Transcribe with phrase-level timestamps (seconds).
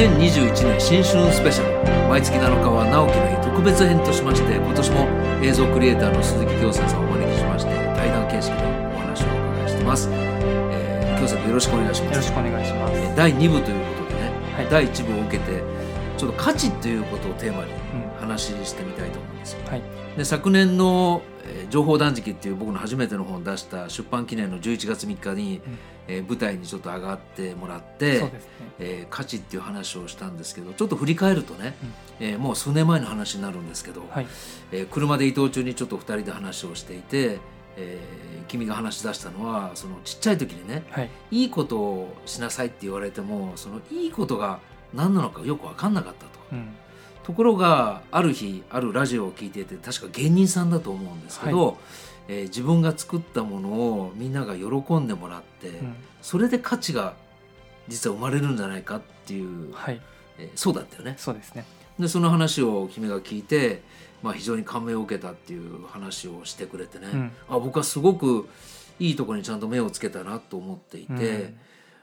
[0.00, 2.08] 2021年新春スペシャル。
[2.08, 5.06] 毎月7日は直樹の日特別編としまして今年も
[5.44, 7.70] 映像クリエイターの鈴木京介さんをお招きしまして
[8.00, 8.64] 対談形式で
[8.96, 12.16] お話をお伺いしてます、えー、京介よろしくお願いします。
[12.16, 12.94] よろしくお願いします。
[12.96, 14.68] えー第2部ということでね、はい。
[14.70, 15.62] 第1部を受けて
[16.16, 18.10] ちょっと価値ということをテーマにうん。
[18.20, 19.82] 話してみたいと思うんですよはい。
[20.16, 25.78] で昨年の、えー情報断食」っていう僕の初めての本を出した出版記念の11月3日に、うん
[26.12, 28.32] えー舞台にちょっと上がってもらってね。
[28.80, 31.76] えー価値っていう話をしたんですけどちょっと振り返るとね、
[32.18, 34.26] えーもう数年前の話になるんですけど、はい。
[34.72, 37.38] えー車で移動中にちょっと2人で話をしていて、
[37.76, 41.10] えー君が話し出したのはそのちっちゃい時にねはい。
[41.30, 44.58] いいことをしなさいって言われてもそのいいことが
[44.92, 46.30] 何なのかよく分かんなかったと。
[46.52, 46.68] うん。
[47.22, 51.78] ところがある日あるラジオを聞いていて確か芸人さんだと思うんですけど、
[52.30, 55.94] えー自分が作ったものをみんなが喜んでもらって、うん。
[56.22, 57.14] それで価値が
[57.88, 60.00] 実は生まれるんじゃないかっていう、はい。
[60.38, 61.14] えーそうだったよね。
[61.18, 61.64] そうですね。
[61.98, 63.82] でその話を君が聞いて、
[64.22, 68.48] まあ、非常に感銘を受けたっていう話をしてくれてね、うんあ僕はすごく
[68.98, 71.12] いいところにちゃんと目をつけたなと思っていて。
[71.12, 71.56] うん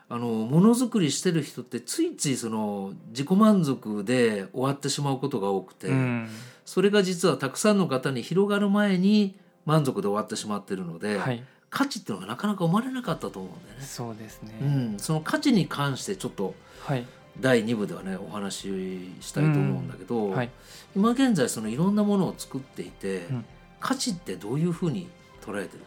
[0.09, 6.29] あのものづくりしてる人ってついついその自己満足で終わってしまうことが多くて、うん。
[6.63, 9.35] それが実はたくさんの方に広がる前に
[9.67, 11.43] 満足で終わってしまってるので、はい。
[11.69, 13.85] 価値っていうのがなかなか生まれなかったと思うんだよね。
[13.85, 14.57] そうですね。
[14.61, 17.05] うん、その価値に関してちょっとはい。
[17.39, 20.49] 第2部ではねお話ししたいと思うんだけど、はい。
[20.95, 23.45] 今現在そのいろんなものを作っていて、うん
[23.79, 25.07] 価値ってどういうふうに
[25.45, 25.85] 捉えてるか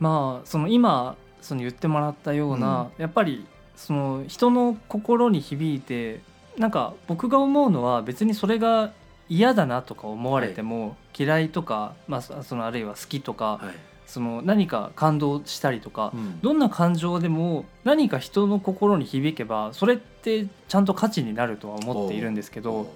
[0.00, 3.46] まあその今その言ってもらったような、やっぱり
[3.76, 6.20] その人の心に響いて
[6.58, 8.92] なんか僕が思うのは別にそれが
[9.28, 13.68] 嫌だなとか思われても、嫌いとか、まあ、そそのあるいは好きとか、な。
[13.68, 13.76] はい。
[14.06, 16.40] その何か感動したりとか、うん。
[16.40, 22.92] どんな感情でも何か人の心に響けばそれってちゃんと価値になるとは思っているんですけど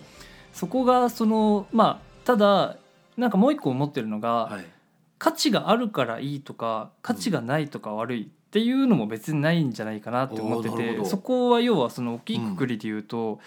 [0.52, 2.76] そこがそのまあただ
[3.16, 4.64] なんかもう一個思ってるのが、はい。
[5.18, 13.38] 価値があるからいいとか価値がないとか悪いっていうのも別にないんじゃないかなって思っててそこは要はその大きいくくりで言うと、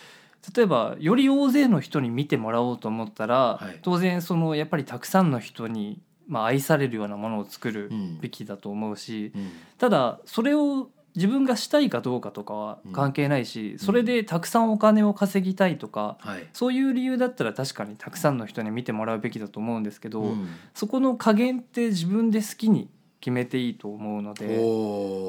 [0.55, 3.79] 例えばより大勢の人に見てもらおうと思ったら、はい。
[3.81, 8.19] 当然そのやっぱりたくさんの人に、まあ、愛されるようなものを作るうん。
[8.19, 9.51] べきだと思うし、うん。
[9.77, 16.47] ただそれを自分がしたいかどうかとかは関係ないし、それでたくさんお金を稼ぎたいとか、はい。
[16.53, 20.47] そういう理由だったら確かにたくさんの人に見てもらうべきだと思うんですけど、うん。
[20.73, 22.89] そこの加減って自分で好きに
[23.23, 24.61] 決めていいと思うので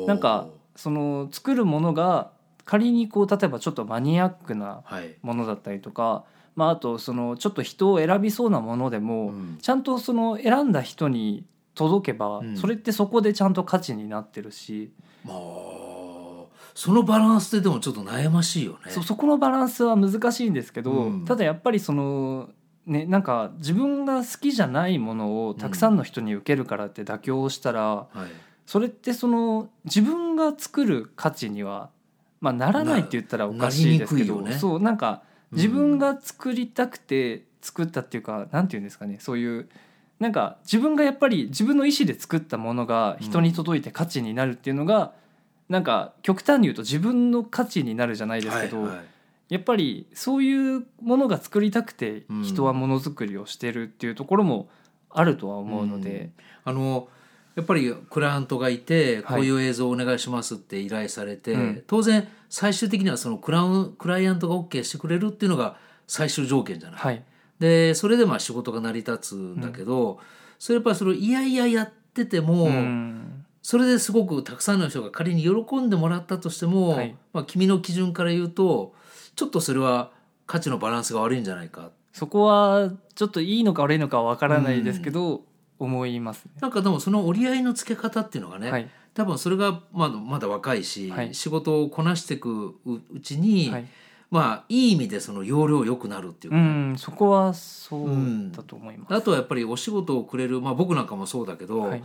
[0.09, 2.33] なんかその作るものが
[2.65, 5.17] 仮にこう例えばちょっとマニアックなはい。
[5.23, 6.25] ものだったりとか、
[6.57, 9.59] まあ、あとそのちょっと人を選びそうなものでも、うん。
[9.61, 11.45] ちゃんとその選んだ人に
[11.75, 12.57] 届けば、うん。
[12.57, 14.93] それってそこでちゃんと価値になってるし、
[15.25, 15.37] まあ
[16.75, 18.91] そのバランスででもちょっと悩ましいよね。
[18.91, 21.25] そそこのバランスは難しいんですけど、うん。
[21.25, 22.51] ただやっぱりその。
[22.87, 28.27] ね、なんか自分が好きじゃないものをたくさんの人に受けるからって妥協したら、はい。
[28.67, 31.89] それってその自分が作る価値には、
[32.44, 34.53] まあ、ならないって言ったらおかしいですけど、ね。
[34.59, 35.56] そうなんかうん。
[35.56, 39.69] 自分が作りたくて作ったっていうか、なんて言うんですかねそういう
[40.21, 45.15] なんか自分がやっぱり自分の意思で作ったものが人に届いて価値になるっていうのが、
[45.71, 49.04] なんか極端に言うと自分の価値になるじゃないですけど、はいはい。
[49.49, 52.43] やっぱりそういうものが作りたくてうん。
[52.43, 54.69] 人はものづくりをしてるっていうところも
[55.09, 56.31] あるとは思うので。
[56.65, 57.09] あの
[57.54, 59.42] やっぱりクライアントがいてこはい。
[59.42, 61.84] ういう映像をお願いしますって依頼されて、うん。
[61.87, 65.76] 当然最終的にはそのクラウンクライアントが OK してくれるっていうのが
[66.06, 67.00] 最終条件じゃない。
[67.00, 67.22] はい。
[67.59, 70.18] でそれでまあ仕事が成り立つんだけど、
[70.59, 73.45] それやっぱりそれをいやいややってても、うん。
[73.62, 77.15] それですごくたくさんの人が仮に喜んでもらったとしても、はい。
[77.33, 78.95] まあ、君の基準から言うと
[79.36, 80.10] ちょっとそれは
[80.47, 81.91] 価値のバランスが悪いんじゃないか。
[82.12, 85.42] そこはちょっといいのか悪いのかは分からないですけど、
[85.84, 86.53] 思いますね。
[86.60, 88.91] なんかでもその折り合いのつけ方っていうのがね、はい。
[89.15, 91.34] 多分それがまだまだ若いし、はい。
[91.34, 93.86] 仕事をこなしていくううちに、はい、
[94.31, 98.09] まあいい意味でその容量良くなるっていうかうね、んそこはそう
[98.51, 99.15] だと思います。
[99.15, 102.04] あとはやっぱりお仕事をくれる、まあ、僕なんかもそうだけど、はい。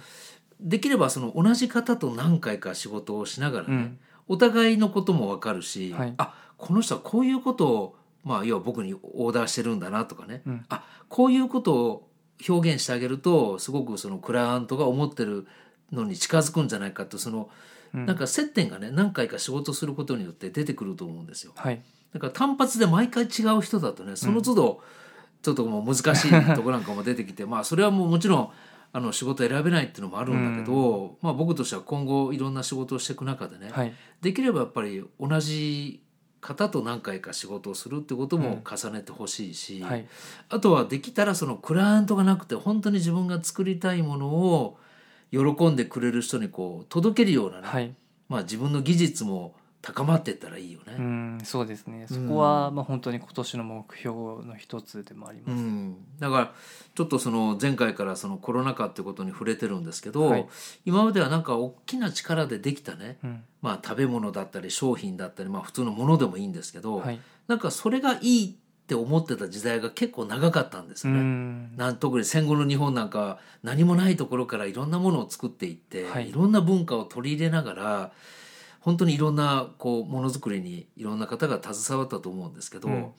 [0.60, 4.00] できればその同じ方と何回か仕事をしながらね、うん。
[4.28, 6.14] お互いのことも分かるし、はい。
[6.18, 10.66] あこの人はこういうことを、まあ、要は僕にオーダーしてるんだなとかね、うん。
[10.70, 12.09] あこういうことを
[12.48, 15.48] 表現してあげるとすごくそのクライアントが思ってる
[15.92, 17.50] のに近づくんじゃないかってその、
[17.94, 18.06] うん。
[18.06, 21.54] なんか接点がね何回か仕事することによって出てくると思うんですよ。
[21.56, 21.82] はい。
[22.14, 24.82] だから単発で毎回違う人だとねその都度
[25.42, 28.50] ちょっともう難しいとこなんかも出てきて まあそれはもうもちろん
[28.92, 33.94] あの仕事選べないっていうのもあるんだけど、まあ僕としては今後いろんな仕事をしていく中でね、はい。
[34.22, 36.02] できればやっぱり同じ
[36.42, 40.08] 方と何回か仕事をするってことも重ねてほしいし、はい。
[40.50, 44.78] あとはできたらそのクライアントがなくて本当に自分が作りたいものを
[45.32, 47.94] 喜んでくれる人にこう届けるようなね、はい。
[48.30, 50.96] まあ、自分の技術も高まっていったらいいよね。
[50.98, 52.06] うんそうですね。
[52.10, 52.28] うん。
[52.28, 54.12] そこはまあ本当に今年の目標
[54.46, 56.54] の一つでもあります、うん、だから
[56.96, 60.48] ちょっとその前回からそのコロナ禍ってことに触れてるんですけど、はい。
[60.86, 63.44] 今まではなんか大きな力でできたね、うん。
[63.62, 67.20] まあ、食べ物だったり商品だったり、まあ、普通のものでもいいんですけど、はい。
[67.48, 71.24] なんかそれがいいって思ってた時代が結構長かったんですうよね。
[71.24, 71.78] ん。
[71.78, 76.30] なん特に戦後の日本なんかは何もないところからいろんなものを作っていって、はい。
[76.30, 78.12] い、ろんな文化を取り入れながら
[78.80, 83.12] 本当にいろんなこうものづくりにいろんな方が携わったと思うんですけど、うん。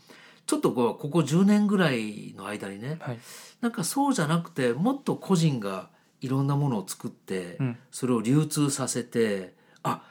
[0.47, 3.19] ちょっとこうここ10年ぐらいの間にねはい。
[3.61, 5.89] なんかそうじゃなくてもっと個人が
[6.21, 7.79] いろんなものを作って、うん。
[7.91, 10.03] それを流通させてあ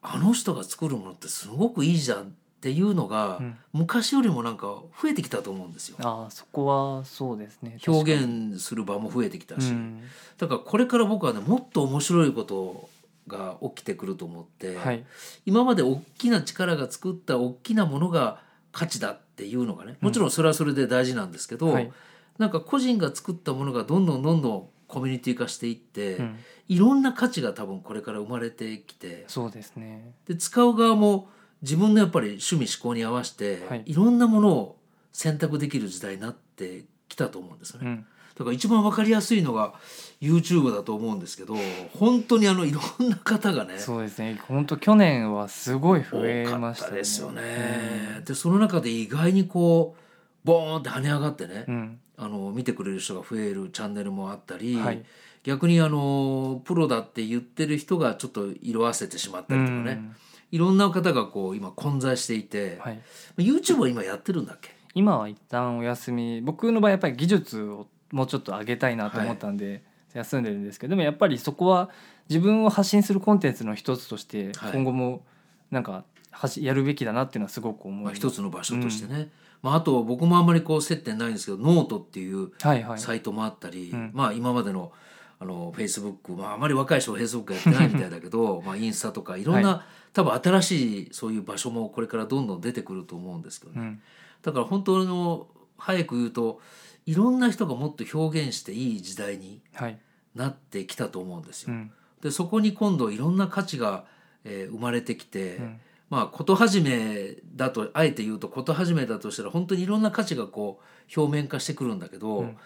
[0.00, 2.24] あの人が作るものってすごくいいじゃんっ
[2.60, 3.56] ていうのが、うん。
[3.72, 4.66] 昔よりもなんか
[5.02, 5.96] 増えてきたと思うんですよ。
[6.00, 7.78] ああそこはそうですね。
[7.86, 10.02] 表現する場も増えてきたし、うん。
[10.38, 12.88] だからこれから僕はねもっと面白いこと
[13.26, 15.04] が起きてくると思って、はい。
[15.46, 18.40] 今まで大きな力が作った大きなものが
[18.72, 21.90] 価値だっていうのがねもちろんそれはそれで大事なんですけど、はい。
[22.38, 26.38] なんか個人が作ったものがどんどんどんどんコミュニティ化していって、うん。
[26.68, 30.12] いろんな価値が多分これから生まれてきてそうですね。
[30.26, 31.28] で使う側も
[31.62, 33.82] 自分のやっぱり趣味思考に合わせて、はい。
[33.86, 34.76] い、ろんなものを
[35.12, 37.86] 選択できる時代になってきたと思うんですよね。
[37.88, 39.74] うんだから一番わかりやすいのが
[40.20, 41.54] YouTube だと思うんですけど
[41.98, 44.40] 本当にあのいろんな方がねそうですね。
[44.48, 46.90] 本当去年はすごい増えましたね。
[46.90, 48.22] たですよね。
[48.24, 52.00] でその中で意外にこうボーンって跳ね上がってね、うん。
[52.16, 55.02] あの見てくれる人が増えるチャンネルもあったり、はい。
[55.42, 60.16] 逆にあのプロだって言ってる人がちょっと色あせてしまったりとかね、うん。
[60.52, 63.00] いろんな方がこう今混在していて、はい。
[63.38, 64.70] YouTube は今やってるんだっけ？
[64.94, 66.40] 今は一旦お休み。
[66.40, 69.82] 僕の場合やっぱり技術をもうちょっと上げたいなと思ったんで、
[70.14, 71.90] 休んでるんですけどでもやっぱりそこは
[72.28, 74.72] 自分を発信するコンテンツの一つとしてはい。
[74.72, 75.24] 今後も
[75.72, 79.30] なんかはしやるべきだなっていうのはすごく思います、一つの場所としてね、
[79.62, 82.98] まあ、あと僕もあんまりこう接点ないんですけどノートっていうはいはい。
[83.00, 84.10] サイトもあったり、うん。
[84.14, 84.92] まあ今までの
[85.40, 94.02] あのフェイスブックまああまり若い人はフェイスブックやってないみたいだけど まあインスタとかいろんな、多分新しいそういう場所もこれからどんどん出てくると思うんですけどね、うん。
[94.42, 95.48] だから本当の
[95.78, 96.60] 早く言うと
[97.06, 99.98] いろんな人がもっと表現していい時代にはい。
[100.34, 101.72] なってきたと思うんですよ。
[101.72, 101.92] うん。
[102.20, 104.04] でそこに今度いろんな価値が、
[104.44, 105.80] えー生まれてきて、うん。
[106.10, 112.56] まあ事始めだとあえて言うと事始めだとしたら本当にいろんな価値がこう表面化してくるんだけど、うん。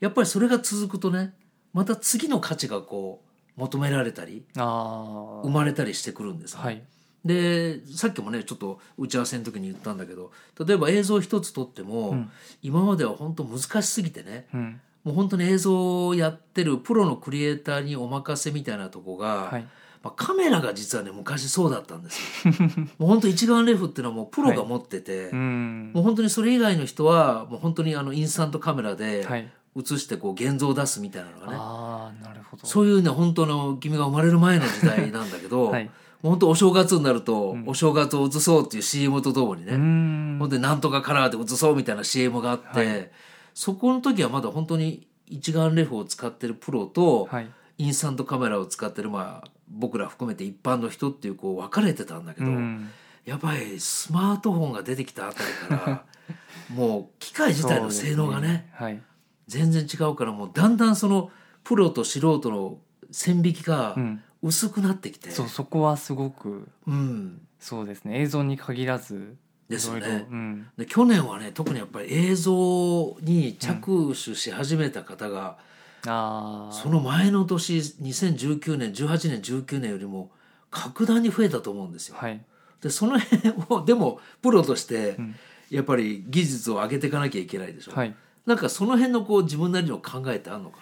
[0.00, 1.34] やっぱりそれが続くとね
[1.72, 3.22] また次の価値がこ
[3.56, 6.60] う求められたりあ生まれたりしてくるんですね。
[6.62, 6.82] あはい
[7.28, 10.32] でさっきもねちょっと打ち合わせの時に言ったんだけど
[10.66, 12.30] 例えば映像一つ撮っても、うん。
[12.62, 14.80] 今までは本当難しすぎてねうん。
[15.04, 19.62] もう本当に映像をやってるプロのクリエイターにお任せみたいなとこが、はい。
[20.02, 22.54] まあ、カメラが実はね昔そうだったんですよ。
[22.98, 25.92] もう本当一眼レフっていうのはもうプロが持ってて、うん。
[25.94, 29.50] もう本当にそれ以外の人はもう本当にあのインスタントカメラではい。
[29.76, 32.66] 映してこう現像を出すみたいなのがね、ああなるほど。
[32.66, 35.90] そういうね本当の君が生まれる前の時代なんだけど、 はい
[36.22, 37.64] 本当お正月になると、うん。
[37.66, 40.36] お正月を映そうっていう CM とともにね、うん。
[40.40, 43.10] ほんでなんとかカラーで映そうみたいな CM があって、はい。
[43.54, 47.50] そこの時はまだ本当に一眼レフを使ってるプロと、はい。
[47.78, 52.88] インスタントカメラを使ってるまあ僕ら含めて一般の人っていうこう分かれてたんだけど、うん。
[53.24, 56.04] やっぱりスマートフォンが出てきたあたりから
[56.74, 58.72] もう機械自体の性能がね
[59.46, 61.30] 全然違うからもうだんだんその
[61.62, 62.78] プロと素人の
[63.10, 68.20] 線引きがうん薄くなってきて、そうそこはすごくうん、そうですね。
[68.20, 69.36] 映像に限らず
[69.68, 70.68] ですよねうん。
[70.76, 75.58] で去年はね特にやっぱり映像に着手し始めた方が、
[76.06, 80.30] ああその前の年2019年18年19年よりも
[80.70, 82.16] 格段に増えたと思うんですよ。
[82.16, 82.40] はい。
[82.82, 85.34] でその辺を でもプロとしてうん。
[85.70, 87.92] やっぱり技術を上げていかなきゃいけないでしょ。
[87.92, 88.14] はい。
[88.46, 90.78] なんかその辺のこう自分なりの考えってあるのか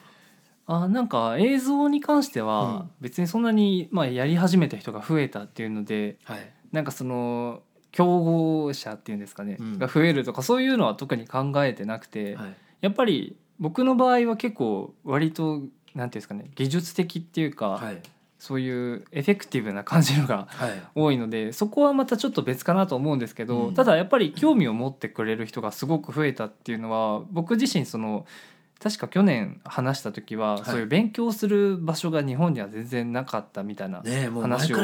[0.66, 6.34] あなんか映像に関してうんは別にそんなに、まあ、やり始めた人が増えたっていうのでな。
[6.34, 6.52] はい。
[6.72, 12.56] なんかその競合者っていうんですかね、うんが増えるとかそういうのは特に考えてなくて、はい。
[12.80, 18.02] やっぱり僕の場合は結構割となんていうんですかね技術的っていうか、はい。
[18.38, 20.82] そういうエフェクティブな感じのがはい。
[20.94, 28.26] 多いのでそこはまたちょっと別かなと思うんですけど、うんただやっぱり興味を持ってくれる人がすごく増えたっていうのは僕自身その
[28.82, 30.64] 確か去年話した時は、い。
[30.64, 34.02] そういう勉強する場所が日本には全然なかったみたいな、
[34.40, 34.76] 話を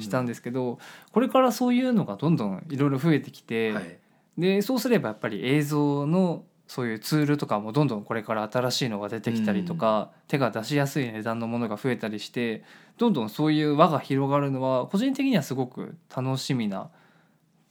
[0.00, 0.78] したんですけど
[1.12, 3.98] これからそういうのがどんどんいろいろ増えてきて、はい。
[4.38, 12.64] でそうすればやっぱり映像のそういうツールとかもどんどんこれから新しいのが出てきたりとか、手が出しやすい値段のものが増えたりして
[12.96, 16.88] どんどんそういう輪が広がるのは個人的にはすごく楽しみな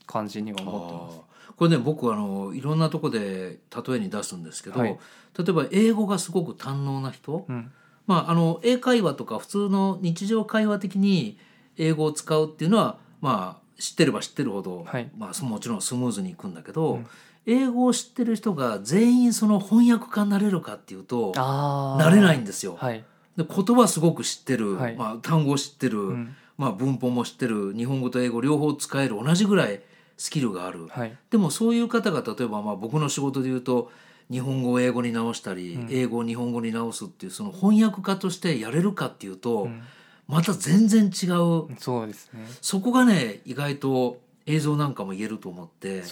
[0.06, 1.31] 感じには思ってます。
[1.62, 4.98] これね僕あのいろんなとこで例えに出すんですけど、はい。
[5.38, 7.70] 例えば英語がすごく堪能な人、うん。
[8.08, 11.38] まあ、あの英会話とか普通の日常会話的に
[11.76, 15.08] 英語を使うっていうのは、まあ、知ってれば知ってるほど、はい。
[15.16, 17.06] まあ、そもちろんスムーズにいくんだけど、うん。
[17.46, 22.74] 英語を知ってる人が全員その翻訳家になれるかっていうとなれないんですよ。
[22.76, 23.04] はい、
[23.36, 24.96] で言葉すごく知ってる、はい。
[24.96, 26.34] まあ、単語知ってる、うん。
[26.58, 29.80] まあ、文法も知ってる日本語と英語両方使える同じぐらい
[30.16, 30.86] スキルがある。
[30.88, 31.16] はい。
[31.30, 33.90] でもそういう方が例えばまあ僕の仕事で言うと
[34.30, 35.88] 日本語を英語に直したり、うん。
[35.90, 39.82] 英語を日本語に直すっていうその翻訳家としてやれるかっていうと、うん。
[40.28, 41.76] また全然違う。
[41.78, 42.46] そうですね。
[42.60, 46.02] そこがね意外と映像なんかも言えると思って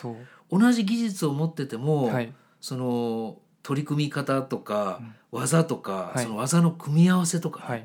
[0.50, 2.32] 同じ技術を持ってても、はい。
[2.60, 6.24] その取り組み方とか、技とか、はい。
[6.24, 7.76] その技の組み合わせとか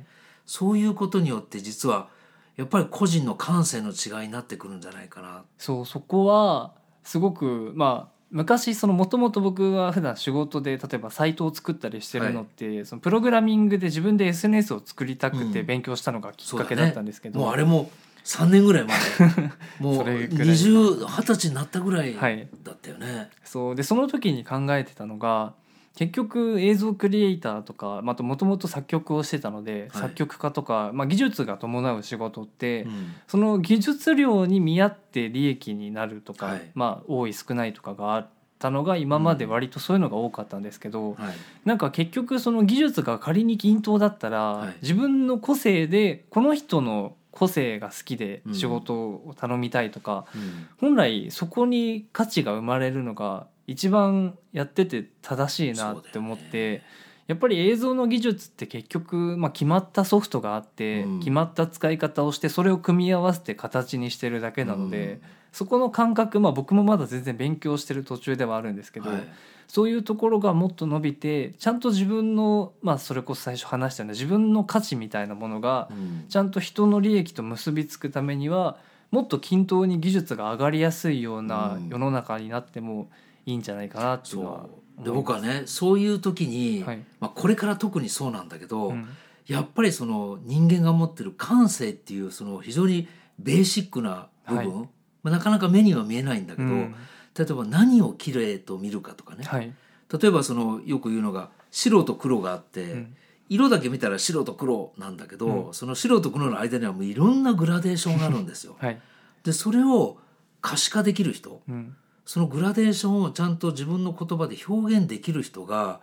[0.46, 2.08] そういうことによって実は
[2.56, 5.44] やっぱり個人の感性の違いになってくるんじゃないかな。
[5.58, 15.66] そうそこはすごくまあ昔そのもともと僕は普段仕事で例えばサイトを作ったりしてるのって、そのプログラミングで自分で SNS を作りたくてうん。
[15.66, 17.90] 勉強したのがきっかけだったんですけど、もうあれも
[18.26, 18.98] 3年ぐらい前。
[19.80, 22.48] もうそれぐらい20 20歳になったぐらいはい。
[22.64, 23.30] だったよね。
[23.44, 23.76] そう。
[23.76, 25.54] でその時に考えてたのが
[25.96, 30.02] 結局映像クリエイターとかまたもともと作曲をしてたので、はい。
[30.04, 33.14] 作曲家とか、まあ、技術が伴う仕事って、うん。
[33.28, 36.72] その技術量に見合って利益になるとか、はい。
[36.76, 41.36] まあ多い少ないとかがあったのが今まで割とそういうのが多かったんですけど、はい。
[41.64, 44.76] なんか結局その技術が仮に均等だったら、はい。
[44.82, 48.54] 自分の個性でこの人の個性が好きでうん。
[48.54, 50.68] 仕事を頼みたいとか、うん。
[50.78, 56.84] 本来そこに価値が生まれるのが一番やってて正しいなって思って、
[57.28, 61.20] やっぱり映像の技術って結局、まあ、決まったソフトがあって、うん。
[61.20, 65.20] 決まった使い方をしてそれを組み合わせて形にしてるだけなので、
[65.52, 69.28] そこの感覚、まあ、僕もまだ全然勉強してる途中ではあるんですけど、はい。
[69.68, 76.26] そういうところがもっと伸びてちゃんと自分の、まあ、それこそ最初話したような自分の価値みたいなものがうん。
[76.30, 78.78] ちゃんと人の利益と結びつくためには
[79.10, 81.90] もっと均等に技術が上がりやすいようなうん。
[81.90, 83.10] 世の中になっても
[83.46, 84.66] いいんじゃないかなっていうのは
[85.04, 87.04] で僕はねそういう時に、はい。
[87.20, 89.08] まあ、これから特にそうなんだけど、うん。
[89.48, 94.90] やっぱりその人間が持ってる感性っていうその非常にベーシックな部分、はい。
[95.24, 96.96] まあ、なかなか目には見えないんだけど、うん。
[97.38, 99.74] 例えば何をきれいと見るかとかね、はい。
[100.12, 103.16] 例えばそのよく言うのが白と黒があって、うん。
[103.48, 105.74] 色だけ見たら白と黒なんだけど、うん。
[105.74, 108.78] その白と黒の間にはもういろんなグラデーションがあるんですよ。
[108.80, 109.02] はい。
[109.44, 110.18] でそれを
[110.62, 116.00] 可視化できる人うんそのグラデーションをちゃんと自分の言葉で表現できる人が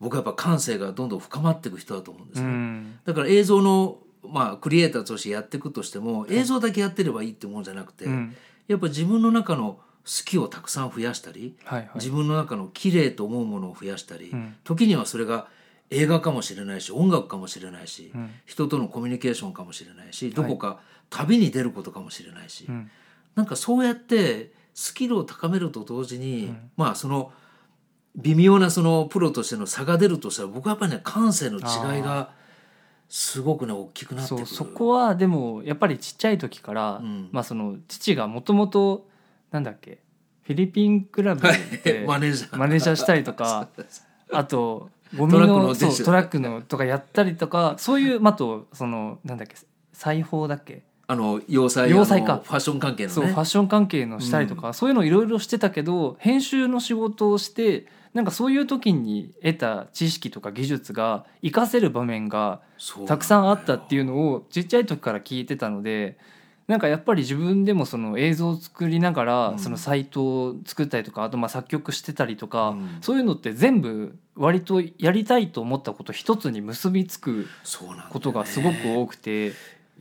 [0.00, 2.50] 僕はやっぱ感性がどんどん深まっていく人だと思うんですうね。
[2.50, 2.98] ん。
[3.04, 8.34] だから映像のまあクリエイターとしてやっていくとしても映像だけやってればいいってもんじゃなくて、うん。
[8.68, 11.90] やっぱ自分の中の好きをたくさん増やしたり、はいはい。
[11.94, 14.56] 自分の中の綺麗と思うものを増やしたり、うん。
[14.64, 15.48] 時にはそれが
[15.90, 18.30] 映画かもしれないし音楽かもしれないし、うん。
[18.44, 22.90] 人とのコミュニケーションかもしれないしどこか旅に出ることかもしれないし、うん。
[23.34, 26.70] なんかそうやってスキルを高めると同時に、うん。
[26.76, 27.32] まあその
[28.16, 32.30] 微妙なそのプロとしての差が出るとしたら僕はやっぱりね感性の違いが
[33.08, 34.46] すごくね大きくなってくる。
[34.46, 37.28] そうそこはでもやっぱりちっちゃい時から、うん。
[37.32, 39.06] まあその父がもともと
[39.50, 40.00] なんだっけ
[40.42, 41.42] フィリピンクラブ
[41.82, 42.56] で マネージャー。
[42.56, 43.68] マネージャーしたりとか
[44.30, 49.54] あとゴミのトラックのとかやったりとかそういうまああとそのなんだっけ
[49.92, 52.40] 裁縫だっけあの洋裁洋裁か。
[52.44, 53.14] ファッション関係のね。
[53.14, 62.60] そうファッション関係のしたりとか、そういうのいろいろしてたけど編集の仕事をしてなんかそういう時に得た知識とか技術が活かせる場面が
[63.06, 66.16] たくさんあったっていうのをちっちゃい時から聞いてたので
[66.66, 69.58] なんかやっぱり自分でもその映像を作りながらうん。
[69.58, 72.98] そのサイトを作ったりとかあとまあ作曲してたりとか、うん。
[73.02, 77.46] そういうのって全部割とやりたいと思ったこと一つに結びつく
[78.10, 79.52] ことがすごく多くて、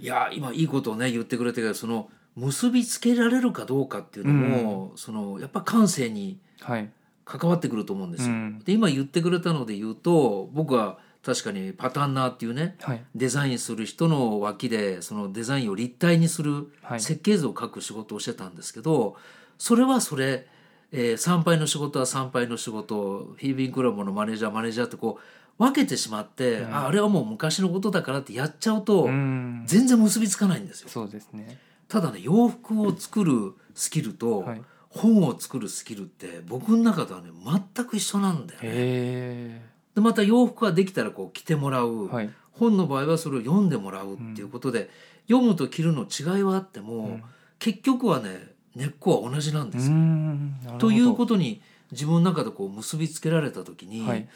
[0.03, 6.89] いや今いいことをね言ってくれたけどその結びつけられるかどうかっていうのも、そのやっぱ感性にはい、
[7.25, 8.33] 関わってくると思うんですよ。
[8.33, 8.59] うん。
[8.59, 13.03] で今言ってくれたので言うと僕は確かにパタンナーっていうねはい。
[13.15, 16.99] デザインする人の脇でそのデザインを立体にするはい。
[16.99, 19.15] 設計図を描く仕事をしてたんですけど、
[19.57, 20.47] それはそれ
[20.91, 25.23] えー参拝の仕事は参拝の仕事フィリピンクラブのマネージャーマネージャーってこう
[25.57, 26.75] 分けてしまって、うん。
[26.75, 29.63] ああれはもう昔のことだからってやっちゃうと、うん。
[29.65, 30.89] 全然結びつかないんですよ。
[30.89, 31.57] そうですね。
[31.87, 34.61] ただね洋服を作るスキルと、はい。
[34.89, 37.29] 本を作るスキルって僕の中ではね
[37.75, 38.69] 全く一緒なんだよね。
[38.69, 39.61] へ
[39.95, 42.29] でまた洋服ができたらこう着てもらう、えはい。
[42.51, 44.91] 本の場合はそれを読んでもらうっていうことで、
[45.27, 47.23] 読むと着るの違いはあっても、うん。
[47.57, 50.77] 結局はね根っこは同じなんですよ。
[50.77, 54.27] ということに自分の中でこう結びつけられた時に、はい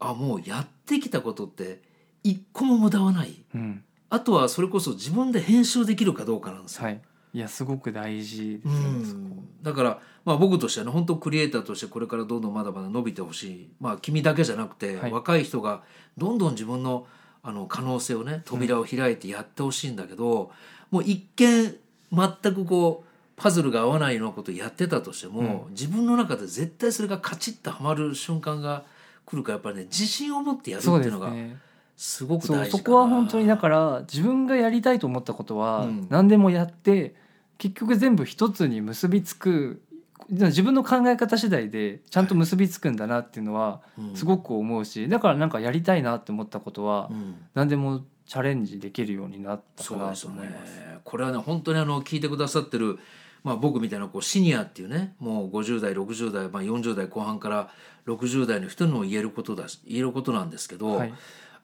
[0.00, 1.80] あもうやってきたことって
[2.22, 3.44] 一個も無駄はない。
[3.54, 3.84] うん。
[4.10, 6.84] あとはそれこそ自分で編集できるかどうかなんですよ。
[6.84, 7.00] はい。
[7.34, 9.14] いやすごく大事でうす
[9.62, 15.12] だから、まあ、僕としてはね本当クリエイターとしてこれからどんどんまだまだ伸びてほしい、まあ、君だけじゃなくて、はい。
[15.12, 15.82] 若い人が
[16.16, 17.06] どんどん自分の
[17.42, 20.50] あの可能性をね扉を開いてやってほしいんだけど、
[20.90, 21.76] もう一見
[22.12, 28.84] 全くこうパズルが合わないようなことをやってたとしても、自分の中で絶対それがカチッとはまる瞬間が
[29.28, 31.56] 来るからやっぱりね自信を持ってやるっていうのがですね。
[31.96, 32.66] すごく大事かな。
[32.70, 36.06] そこは本当にだから自分がやりたいと思ったことはうん。
[36.08, 37.14] 何でもやって、
[37.58, 39.82] 結局全部一つに結びつく
[40.30, 44.16] 自分の考え方次第でちゃんと結びつくんだなっていうのはうん。
[44.16, 47.34] すごく思うしだからなんかやりたいなって思ったことはうん。
[47.54, 50.36] 何でもチャレンジできるようになったかなそうですよね。
[50.36, 50.72] と思います。
[51.04, 52.98] これはね本当にあの聞いてくださってる、
[53.44, 57.70] まあ、僕みたいなこうシニアっていうねもう50代60代、まあ、40代後半から
[58.06, 61.12] 60代の人にも言えることだし言えることなんですけど、はい。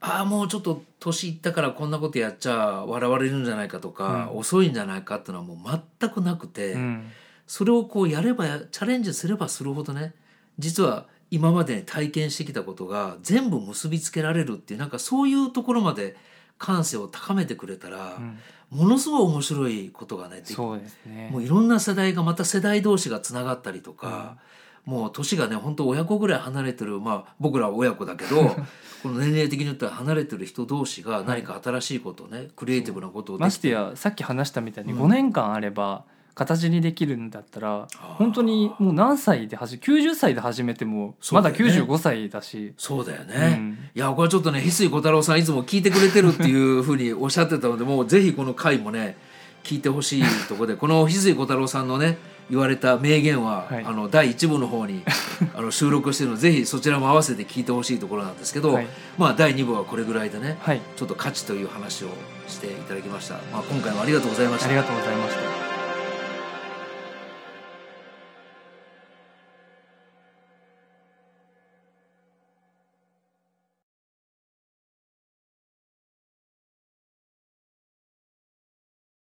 [0.00, 4.38] ああもうちょっと年いったからこんなことやっちゃ笑われるんじゃないかとか、うん。
[4.38, 7.10] 遅いんじゃないかっていうのはもう全くなくて、うん。
[7.46, 10.14] それをこうやればやチャレンジすればするほどね
[10.58, 16.16] 実は今までに体験してきたことが全部結びつけられるっていうなんかそういうところまで
[16.58, 18.38] 感性を高めてくれたら、うん。
[18.70, 21.28] ものすごい面白いことがねそうですね。
[21.30, 24.36] もういろんな世代がまた世代同士がつながったりとか、
[24.84, 28.56] もう年がね本当親子ぐらい離れてるまあ僕らは親子だけど
[29.02, 35.02] この年齢的によっては離れてる人同士が何か新しいことをね、クリエイティブなことをできましてやさっき話したみたいにうん。
[35.02, 41.82] 5年間あれば形にできるんだったら、本当にもう何歳で始め90歳で始めてもまだそうだよね。
[41.82, 42.74] 95歳だし。
[42.76, 43.78] そうだよね、うん。
[43.94, 49.16] いやこれはちょっとね翡翠小太郎さんいつも聞いてくれてるっていうふうにおっしゃってたのでもうぜひこの回もね
[49.62, 52.18] 聞いてほしいところで この翡翠小太郎さんのね
[52.50, 53.84] 言われた名言は、はい。
[53.84, 55.02] あの第1部の方に
[55.54, 58.86] あの収録してるのでぜひそちらも合わせて聞いてほしいところなんですけど、はい。
[59.16, 60.80] まあ第2部はこれぐらいでねはい。
[60.96, 62.08] ちょっと価値という話を
[62.48, 64.66] していただきました、まあ、今回もありがとうございました。
[64.66, 65.63] ありがとうございました。